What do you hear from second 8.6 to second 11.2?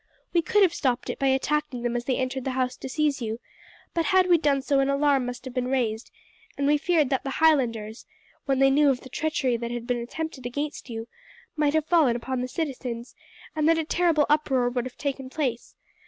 knew of the treachery that had been attempted against you,